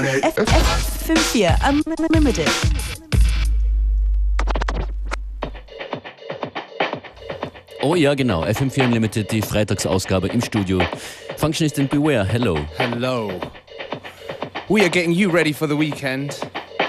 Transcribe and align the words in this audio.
FM4 0.00 1.56
Unlimited. 1.68 2.48
Oh 7.82 7.94
ja, 7.94 8.14
genau. 8.14 8.44
FM4 8.44 8.84
Unlimited, 8.84 9.30
die 9.30 9.42
Freitagsausgabe 9.42 10.28
im 10.28 10.40
Studio. 10.40 10.80
Functionist 11.36 11.78
in 11.78 11.88
Beware, 11.88 12.24
hello. 12.26 12.58
Hello. 12.78 13.30
We 14.70 14.80
are 14.80 14.88
getting 14.88 15.12
you 15.12 15.30
ready 15.30 15.52
for 15.52 15.68
the 15.68 15.76
weekend, 15.76 16.40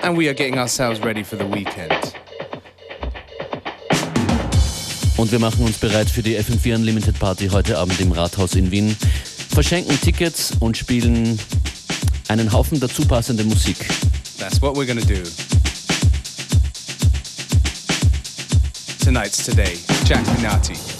and 0.03 0.17
we 0.17 0.29
are 0.29 0.33
getting 0.33 0.57
ourselves 0.57 1.03
ready 1.03 1.23
for 1.23 1.37
the 1.37 1.45
weekend. 1.51 2.13
Und 5.17 5.31
wir 5.33 5.39
machen 5.39 5.65
uns 5.65 5.77
bereit 5.77 6.09
für 6.09 6.23
die 6.23 6.39
FM4 6.39 6.75
Unlimited 6.75 7.19
Party 7.19 7.49
heute 7.49 7.77
Abend 7.77 7.99
im 7.99 8.13
Rathaus 8.13 8.55
in 8.55 8.71
Wien. 8.71 8.95
Verschenken 9.49 9.99
Tickets 9.99 10.53
und 10.61 10.77
spielen 10.77 11.37
einen 12.31 12.52
Haufen 12.53 12.80
dazu 12.80 13.05
passende 13.05 13.44
Musik. 13.44 13.76
That's 14.38 14.62
what 14.62 14.77
we're 14.77 14.85
gonna 14.85 15.02
do. 15.02 15.22
Tonight's 19.03 19.44
today. 19.44 19.77
Jack 20.05 20.26
Minati. 20.38 20.91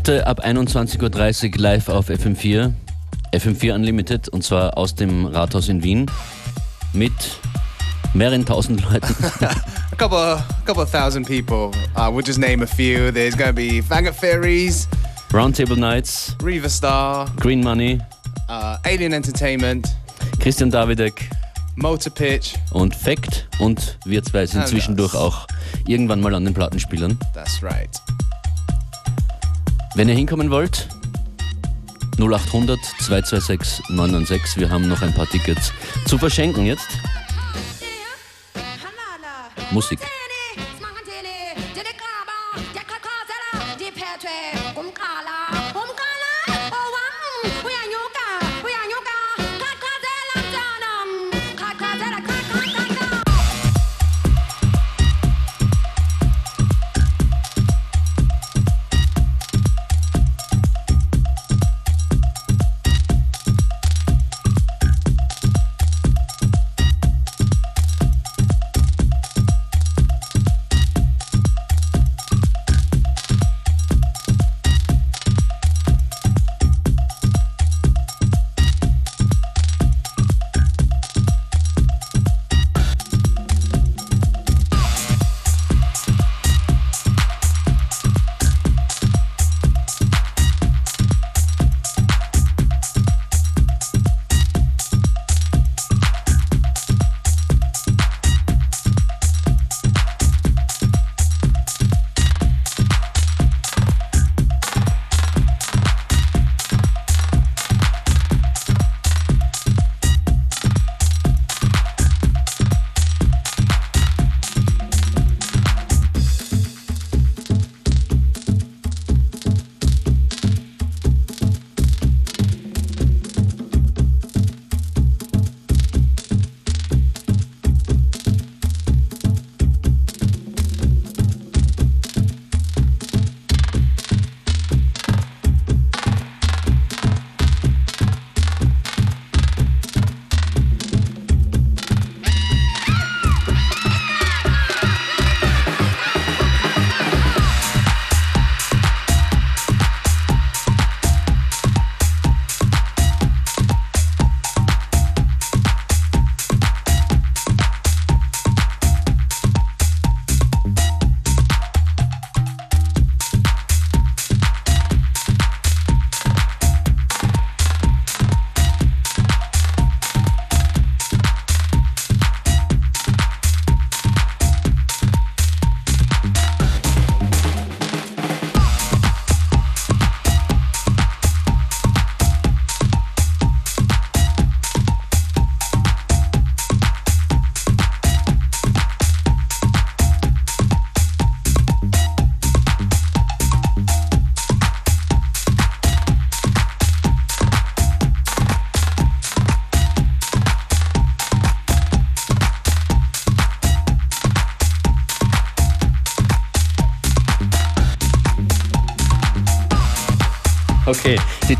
Heute 0.00 0.26
ab 0.26 0.42
21.30 0.42 1.52
Uhr 1.52 1.60
live 1.60 1.90
auf 1.90 2.08
FM4. 2.08 2.72
FM4 3.34 3.74
Unlimited 3.74 4.30
und 4.30 4.42
zwar 4.42 4.78
aus 4.78 4.94
dem 4.94 5.26
Rathaus 5.26 5.68
in 5.68 5.82
Wien 5.82 6.10
mit 6.94 7.12
mehreren 8.14 8.46
tausend 8.46 8.80
Leuten. 8.90 9.14
a 9.42 9.96
couple, 9.98 10.16
a 10.16 10.42
couple 10.64 10.82
of 10.82 10.90
thousand 10.90 11.26
people. 11.26 11.70
Uh, 11.94 12.10
we'll 12.10 12.24
just 12.24 12.38
name 12.38 12.62
a 12.62 12.66
few. 12.66 13.12
There's 13.12 13.36
to 13.36 13.52
be 13.52 13.82
Faggot 13.82 14.14
Fairies, 14.14 14.88
Roundtable 15.32 15.76
Nights, 15.76 16.34
Riva 16.42 16.70
Star, 16.70 17.26
Green 17.36 17.62
Money, 17.62 18.00
uh, 18.48 18.78
Alien 18.86 19.12
Entertainment, 19.12 19.86
Christian 20.40 20.70
Davidek 20.70 21.28
Motor 21.76 22.10
Pitch. 22.10 22.54
und 22.72 22.96
Fact 22.96 23.48
und 23.58 23.98
wir 24.06 24.22
zwei 24.22 24.46
sind 24.46 24.66
zwischendurch 24.66 25.14
auch 25.14 25.46
irgendwann 25.86 26.22
mal 26.22 26.34
an 26.34 26.46
den 26.46 26.54
Plattenspielern. 26.54 27.18
That's 27.34 27.62
right. 27.62 27.90
Wenn 29.96 30.08
ihr 30.08 30.14
hinkommen 30.14 30.50
wollt, 30.50 30.88
0800 32.18 32.78
226 33.00 33.90
996. 33.90 34.60
Wir 34.60 34.70
haben 34.70 34.88
noch 34.88 35.02
ein 35.02 35.12
paar 35.12 35.26
Tickets 35.26 35.72
zu 36.06 36.16
verschenken 36.16 36.64
jetzt. 36.64 36.88
Musik. 39.72 40.00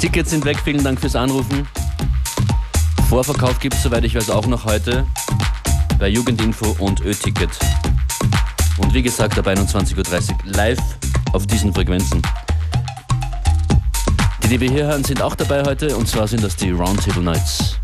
Tickets 0.01 0.31
sind 0.31 0.47
weg. 0.47 0.57
Vielen 0.65 0.83
Dank 0.83 0.99
fürs 0.99 1.15
Anrufen. 1.15 1.69
Vorverkauf 3.11 3.59
gibt 3.61 3.75
es, 3.75 3.83
soweit 3.83 4.03
ich 4.05 4.15
weiß, 4.15 4.31
auch 4.31 4.47
noch 4.47 4.65
heute 4.65 5.07
bei 5.99 6.09
Jugendinfo 6.09 6.75
und 6.79 7.01
Ö-Ticket. 7.01 7.51
Und 8.79 8.95
wie 8.95 9.03
gesagt, 9.03 9.39
ab 9.39 9.47
21.30 9.47 9.99
Uhr 9.99 10.37
live 10.45 10.79
auf 11.35 11.47
diesen 11.47 11.75
Frequenzen. 11.75 12.23
Die, 14.43 14.49
die 14.49 14.61
wir 14.61 14.71
hier 14.71 14.87
hören, 14.87 15.05
sind 15.05 15.21
auch 15.21 15.35
dabei 15.35 15.65
heute 15.65 15.95
und 15.95 16.09
zwar 16.09 16.27
sind 16.27 16.43
das 16.43 16.57
die 16.57 16.71
Roundtable 16.71 17.23
Nights. 17.23 17.80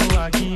so 0.00 0.18
I 0.18 0.30
can 0.30 0.53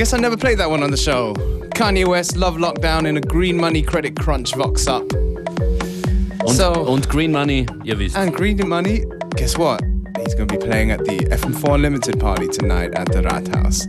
guess 0.00 0.14
I 0.14 0.18
never 0.18 0.38
played 0.38 0.56
that 0.56 0.70
one 0.70 0.82
on 0.82 0.90
the 0.90 0.96
show. 0.96 1.34
Kanye 1.76 2.06
West, 2.06 2.34
Love 2.34 2.56
Lockdown 2.56 3.06
in 3.06 3.18
a 3.18 3.20
Green 3.20 3.58
Money 3.58 3.82
Credit 3.82 4.16
Crunch 4.18 4.54
Vox 4.54 4.86
Up. 4.86 5.04
Und, 5.12 6.56
So- 6.56 6.72
und 6.72 7.06
Green 7.10 7.30
Money, 7.30 7.66
ihr 7.84 7.98
wisst. 7.98 8.16
And 8.16 8.34
Green 8.34 8.66
Money, 8.66 9.04
guess 9.36 9.58
what? 9.58 9.82
He's 10.16 10.34
going 10.34 10.48
to 10.48 10.56
be 10.58 10.58
playing 10.58 10.90
at 10.90 11.04
the 11.04 11.18
FM4 11.30 11.74
Unlimited 11.74 12.18
party 12.18 12.48
tonight 12.48 12.94
at 12.94 13.12
the 13.12 13.20
Rathaus. 13.20 13.84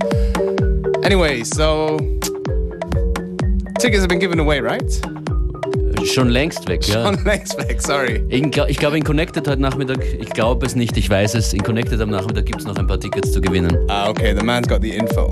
Anyway, 1.06 1.46
so 1.46 1.98
tickets 3.80 4.02
have 4.02 4.10
been 4.10 4.20
given 4.20 4.42
away, 4.42 4.60
right? 4.60 4.92
Schon 6.04 6.28
längst 6.28 6.68
weg, 6.68 6.86
ja. 6.90 7.08
On 7.08 7.18
next 7.24 7.58
week, 7.58 7.80
sorry. 7.80 8.22
Ich 8.28 8.78
glaube, 8.78 8.98
in 8.98 9.06
Connected 9.06 9.48
heute 9.48 9.62
Nachmittag, 9.62 10.04
ich 10.20 10.30
glaube 10.32 10.66
es 10.66 10.76
nicht, 10.76 10.98
ich 10.98 11.10
weiß 11.10 11.36
es, 11.36 11.54
in 11.54 11.64
Connected 11.64 12.02
am 12.02 12.10
Nachmittag 12.10 12.48
gibt 12.48 12.60
es 12.60 12.68
noch 12.68 12.76
ein 12.76 12.88
paar 12.88 13.00
Tickets 13.00 13.32
zu 13.32 13.40
gewinnen. 13.40 13.78
Ah, 13.88 14.10
okay, 14.10 14.36
the 14.38 14.44
man's 14.44 14.68
got 14.68 14.82
the 14.82 14.92
info. 14.92 15.32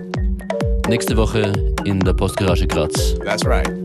Nächste 0.91 1.15
Woche 1.15 1.53
in 1.85 2.01
der 2.01 2.11
Postgarage 2.11 2.67
Graz. 2.67 3.15
That's 3.23 3.45
right. 3.45 3.80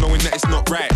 Knowing 0.00 0.20
that 0.24 0.34
it's 0.34 0.48
not 0.48 0.68
right. 0.70 0.90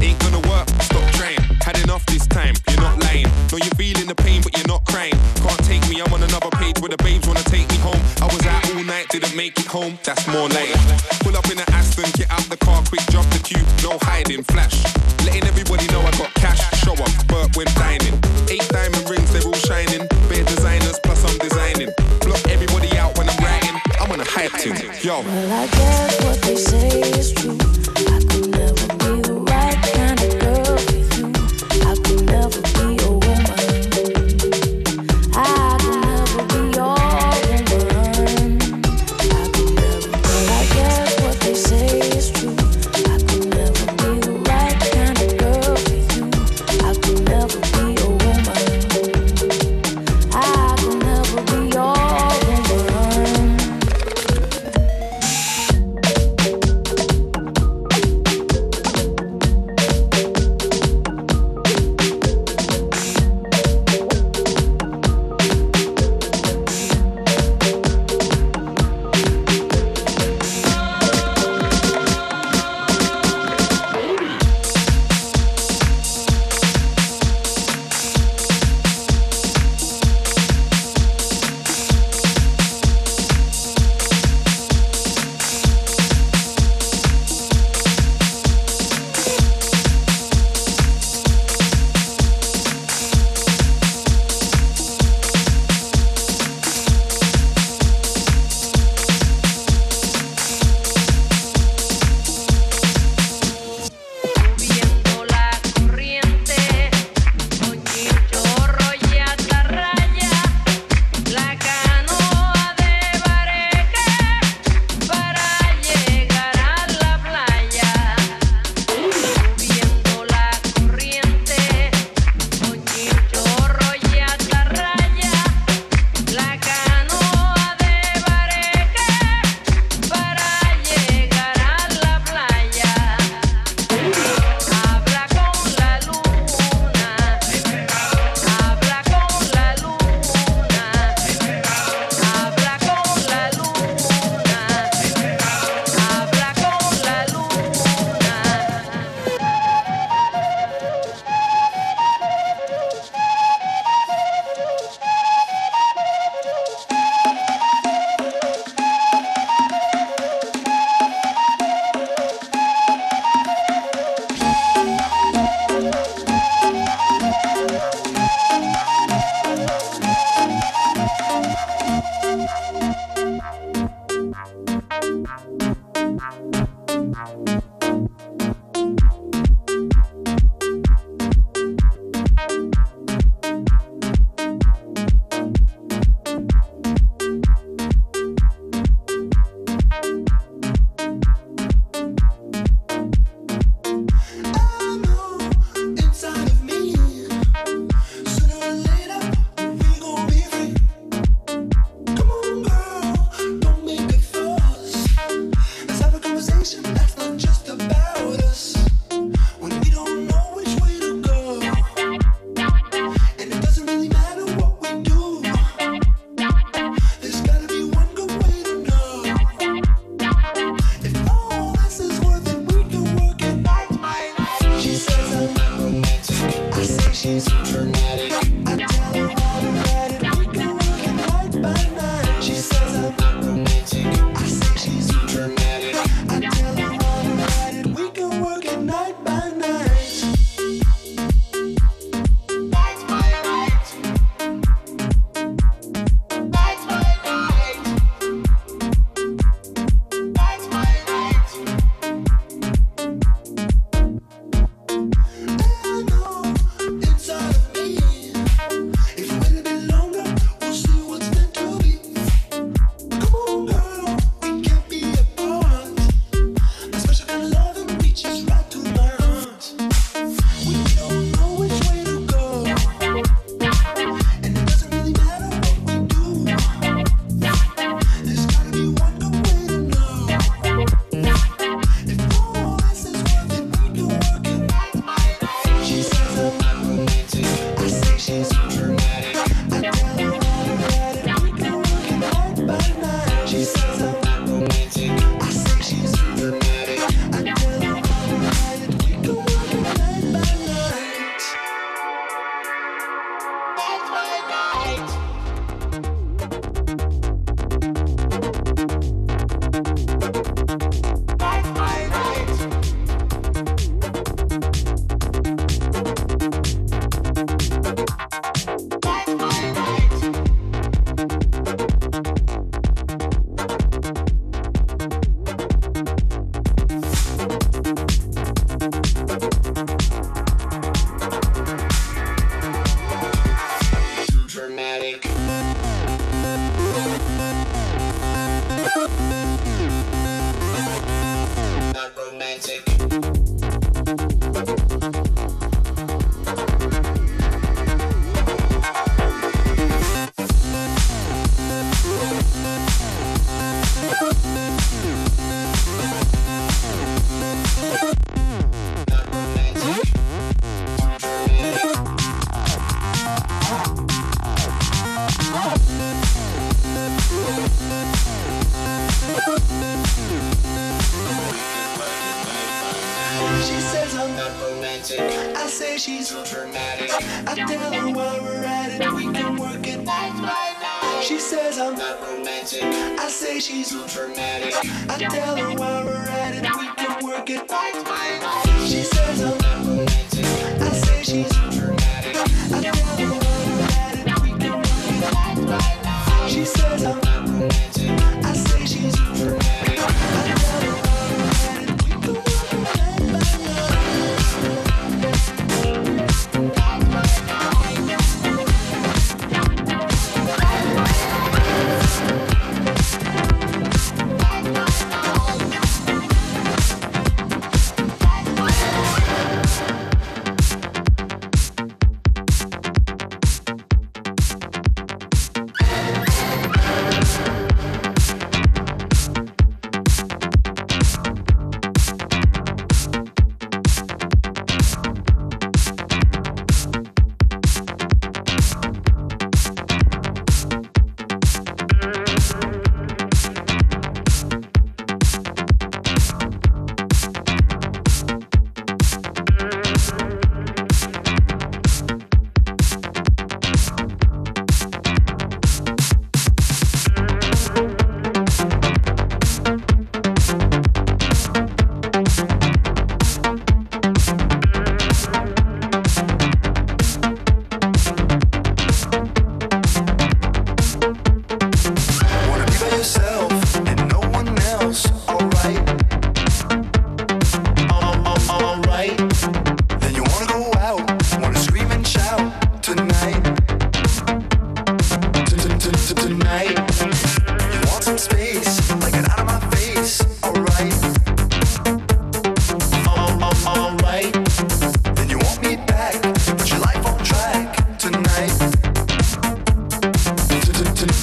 Ain't 0.00 0.18
gonna 0.20 0.40
work, 0.48 0.68
stop 0.84 1.04
trying. 1.16 1.40
Had 1.64 1.80
enough 1.82 2.04
this 2.06 2.26
time, 2.26 2.54
you're 2.68 2.80
not 2.80 3.00
lying. 3.00 3.26
Know 3.50 3.58
you're 3.58 3.78
feeling 3.80 4.06
the 4.06 4.14
pain, 4.14 4.42
but 4.42 4.56
you're 4.56 4.68
not 4.68 4.84
crying. 4.84 5.16
Can't 5.40 5.64
take 5.64 5.82
me, 5.88 6.00
I'm 6.00 6.12
on 6.12 6.22
another 6.22 6.50
page 6.60 6.78
where 6.80 6.92
the 6.92 7.00
babes 7.02 7.26
wanna 7.26 7.42
take 7.44 7.68
me 7.68 7.78
home. 7.80 8.00
I 8.20 8.26
was 8.28 8.44
out 8.46 8.62
all 8.70 8.84
night, 8.84 9.08
didn't 9.08 9.34
make 9.34 9.58
it 9.58 9.66
home, 9.66 9.98
that's 10.04 10.26
more 10.28 10.48
like. 10.48 10.70
Pull 11.24 11.36
up 11.36 11.48
in 11.50 11.56
the 11.56 11.66
Aston, 11.72 12.10
get 12.14 12.30
out 12.30 12.44
the 12.52 12.56
car, 12.56 12.82
quick 12.88 13.04
drop 13.08 13.26
the 13.32 13.40
cube, 13.40 13.66
no 13.82 13.98
hiding, 14.02 14.44
flash. 14.44 14.76
Letting 15.24 15.44
everybody 15.44 15.86
know 15.88 16.00
I 16.00 16.12
got 16.20 16.32
cash, 16.34 16.60
show 16.84 16.94
up, 16.94 17.12
but 17.28 17.56
when 17.56 17.66
dining. 17.74 18.16
Eight 18.48 18.66
diamond 18.68 19.08
rings, 19.08 19.32
they're 19.32 19.44
all 19.44 19.60
shining. 19.68 20.06
Bare 20.28 20.44
designers, 20.44 20.98
plus 21.04 21.24
I'm 21.24 21.38
designing. 21.38 21.90
Block 22.20 22.42
everybody 22.48 22.96
out 22.98 23.16
when 23.16 23.28
I'm 23.28 23.40
writing, 23.44 23.76
I'm 24.00 24.12
on 24.12 24.20
a 24.20 24.28
hype 24.28 24.52
team. 24.60 24.76
Yo. 25.02 25.22
Well, 25.22 25.52
I 25.52 25.66
guess 25.66 26.24
what 26.24 26.42
they 26.42 26.56
say 26.56 27.09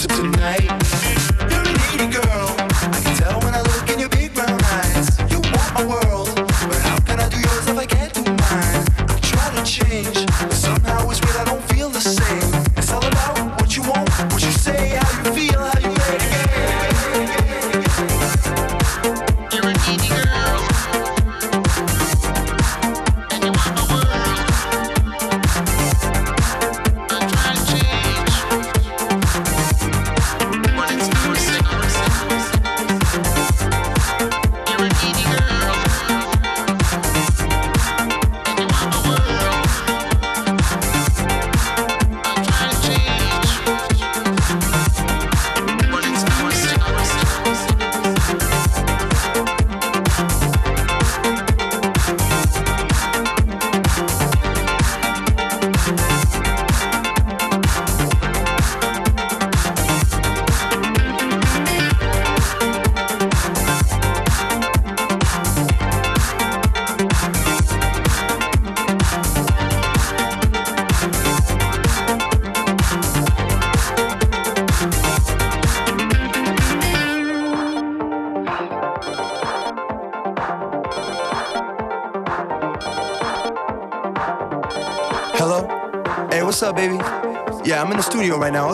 tonight. 0.07 0.86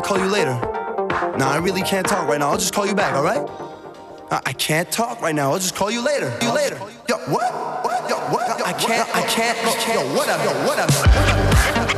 call 0.04 0.20
you 0.20 0.26
later. 0.26 0.54
Nah, 1.38 1.52
I 1.52 1.60
really 1.62 1.82
can't 1.82 2.06
talk 2.06 2.28
right 2.28 2.40
now. 2.40 2.50
I'll 2.50 2.58
just 2.58 2.74
call 2.74 2.86
you 2.86 2.94
back, 2.94 3.16
all 3.16 3.24
right? 3.24 3.48
I, 4.30 4.42
I 4.48 4.54
can't 4.54 4.92
talk 4.92 5.22
right 5.22 5.34
now. 5.34 5.52
I'll 5.52 5.60
just 5.60 5.76
call 5.76 5.90
you 5.90 6.04
later. 6.04 6.38
You 6.42 6.54
later. 6.54 6.78
Yo, 7.08 7.18
what? 7.32 7.84
What? 7.84 8.10
Yo, 8.10 8.18
what? 8.18 8.60
Yo, 8.60 8.66
I 8.66 8.74
can't. 8.74 9.16
I 9.16 9.22
can't. 9.28 9.58
Yo, 9.88 10.16
what 10.16 10.28
up? 10.28 10.44
Yo, 10.44 10.52
what 10.68 10.80
up? 10.80 10.90
What 10.92 11.90
up? 11.90 11.93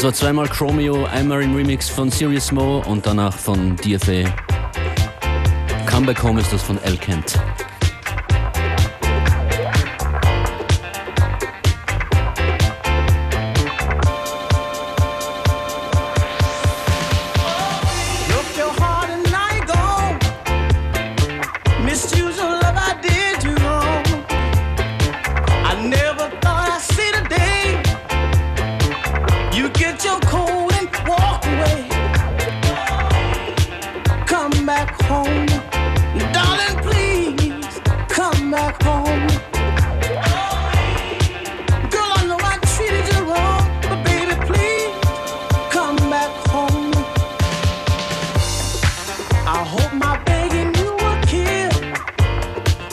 Das 0.00 0.06
war 0.06 0.14
zweimal 0.14 0.48
Chromeo, 0.48 1.04
einmal 1.04 1.42
im 1.42 1.54
Remix 1.54 1.90
von 1.90 2.10
Serious 2.10 2.50
Mo 2.52 2.82
und 2.86 3.04
danach 3.04 3.36
von 3.36 3.76
DFA. 3.76 4.34
Comeback 5.84 6.22
Home 6.22 6.40
ist 6.40 6.50
das 6.50 6.62
von 6.62 6.82
El 6.84 6.96
Kent. 6.96 7.38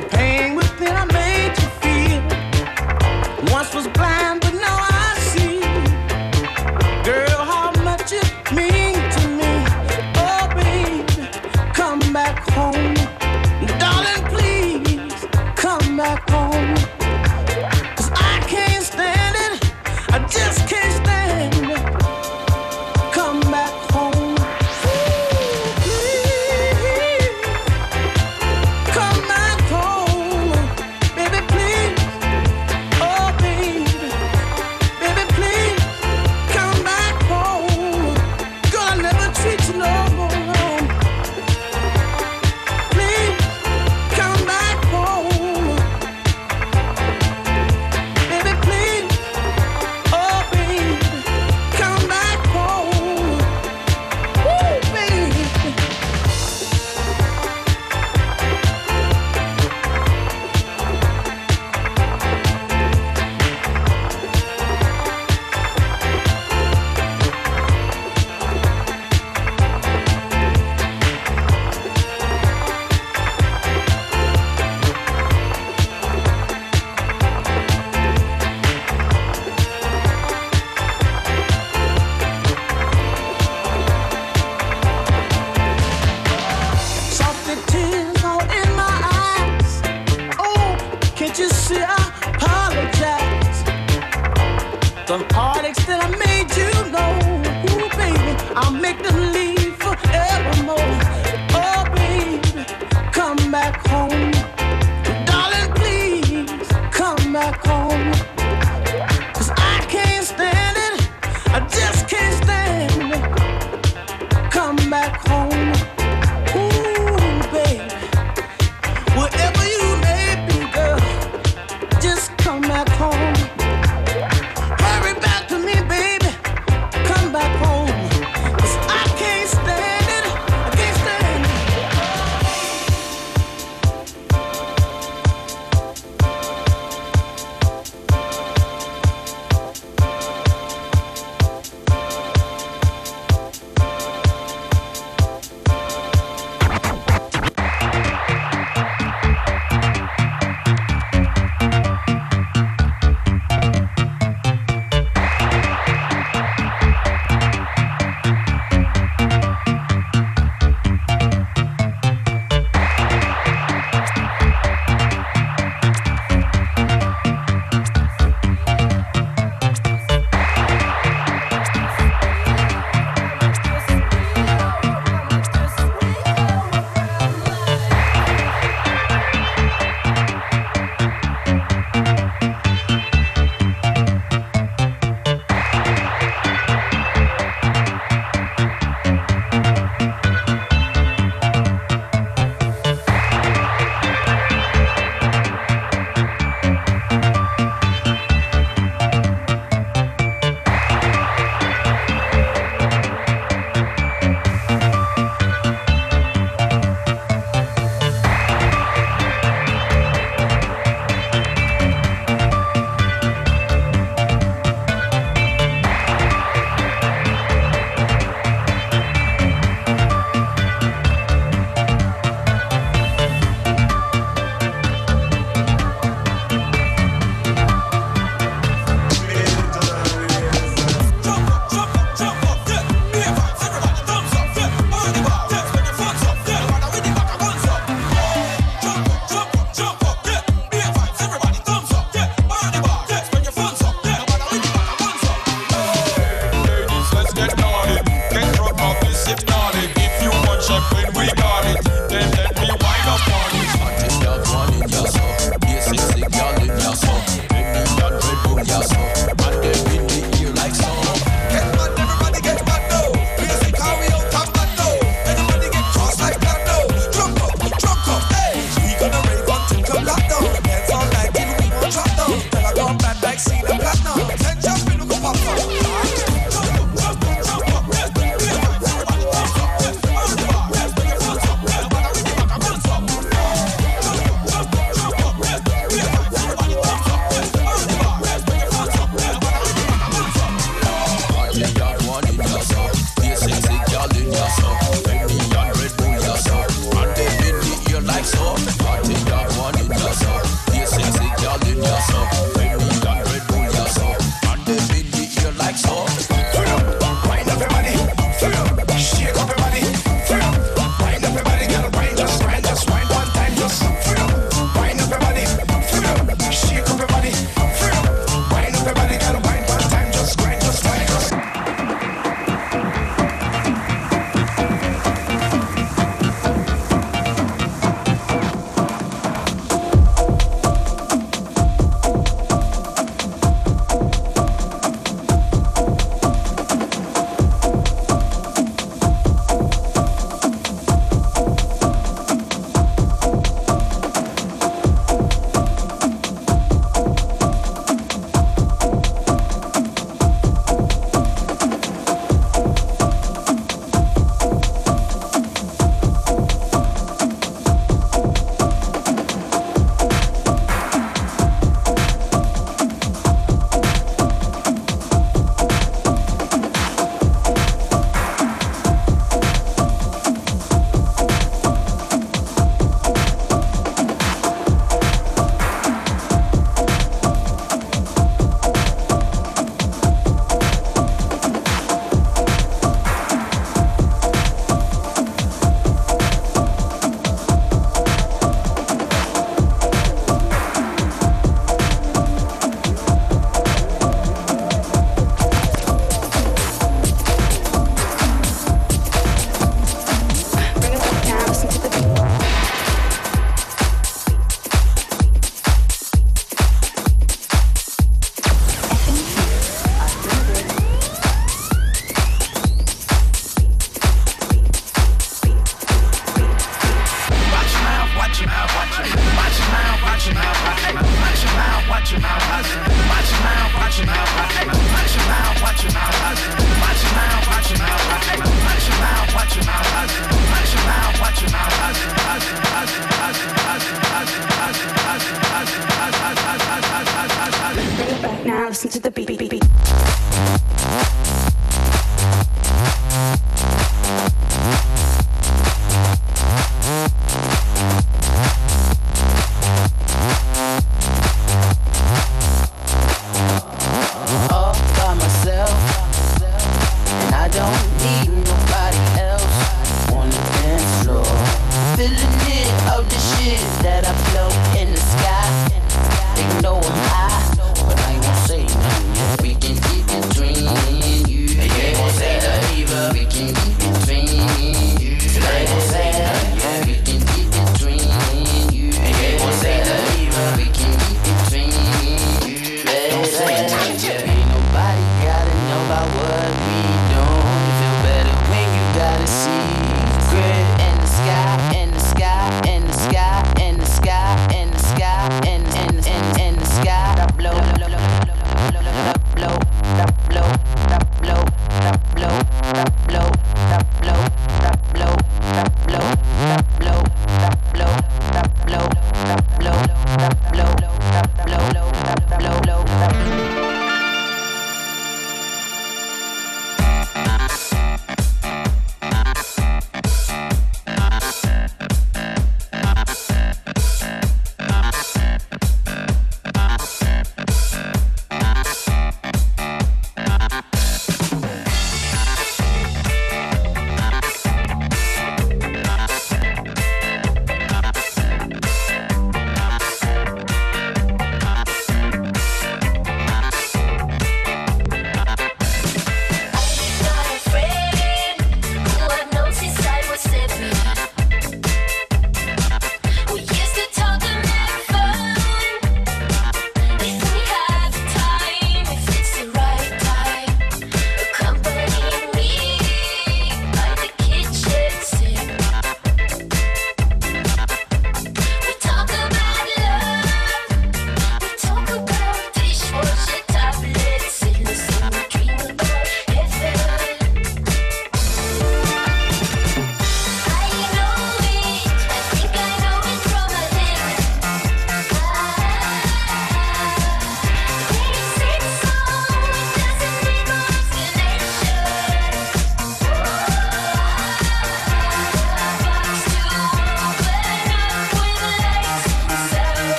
the 0.00 0.08
pain 0.08 0.54
within 0.54 0.99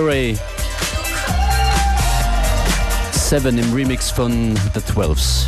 Ray. 0.00 0.38
Seven 3.12 3.58
im 3.58 3.72
Remix 3.72 4.10
von 4.10 4.54
The 4.74 4.80
Twelves. 4.80 5.46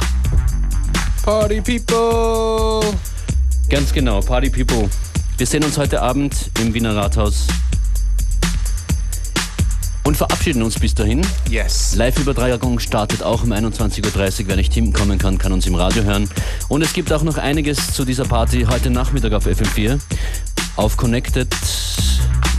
Party 1.23 1.61
people! 1.61 2.95
Ganz 3.71 3.93
genau, 3.93 4.21
Party 4.21 4.51
People. 4.51 4.89
Wir 5.39 5.47
sehen 5.47 5.65
uns 5.65 5.79
heute 5.79 6.03
Abend 6.03 6.51
im 6.61 6.75
Wiener 6.75 6.95
Rathaus 6.95 7.47
und 10.05 10.17
verabschieden 10.17 10.63
uns 10.63 10.79
bis 10.79 10.95
dahin. 10.95 11.27
Yes. 11.49 11.95
Live-Übertragung 11.97 12.79
startet 12.79 13.23
auch 13.23 13.43
um 13.43 13.53
21.30 13.53 14.05
Uhr. 14.43 14.49
Wer 14.49 14.57
nicht 14.57 14.75
hinkommen 14.75 15.19
kann, 15.19 15.39
kann 15.39 15.53
uns 15.53 15.67
im 15.67 15.75
Radio 15.75 16.05
hören. 16.05 16.29
Und 16.69 16.83
es 16.83 16.93
gibt 16.93 17.13
auch 17.13 17.23
noch 17.23 17.39
einiges 17.39 17.95
zu 17.95 18.05
dieser 18.05 18.25
Party 18.25 18.67
heute 18.69 18.91
Nachmittag 18.91 19.33
auf 19.33 19.47
FM4. 19.47 19.99
Auf 20.77 20.97
Connected. 20.97 21.49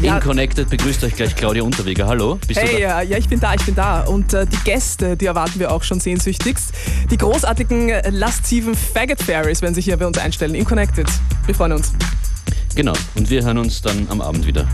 In 0.05 0.19
Connected 0.19 0.69
begrüßt 0.69 1.03
euch 1.03 1.15
gleich 1.15 1.35
Claudia 1.35 1.63
Unterweger. 1.63 2.05
Hallo, 2.05 2.37
bist 2.47 2.59
Hey, 2.59 2.67
du 2.67 2.73
da? 2.73 2.79
ja, 2.79 3.01
ja, 3.01 3.17
ich 3.17 3.27
bin 3.27 3.39
da, 3.39 3.55
ich 3.55 3.65
bin 3.65 3.73
da. 3.73 4.01
Und 4.01 4.33
äh, 4.35 4.45
die 4.45 4.57
Gäste, 4.63 5.17
die 5.17 5.25
erwarten 5.25 5.59
wir 5.59 5.71
auch 5.71 5.81
schon 5.81 5.99
sehnsüchtigst. 5.99 6.71
Die 7.09 7.17
großartigen, 7.17 7.89
äh, 7.89 8.09
lasziven 8.11 8.75
Faggot 8.75 9.19
Fairies 9.19 9.63
werden 9.63 9.73
sich 9.73 9.85
hier 9.85 9.97
bei 9.97 10.05
uns 10.05 10.19
einstellen. 10.19 10.53
In 10.53 10.63
Connected. 10.63 11.07
Wir 11.47 11.55
freuen 11.55 11.71
uns. 11.71 11.91
Genau. 12.75 12.93
Und 13.15 13.31
wir 13.31 13.43
hören 13.43 13.57
uns 13.57 13.81
dann 13.81 14.05
am 14.11 14.21
Abend 14.21 14.45
wieder. 14.45 14.67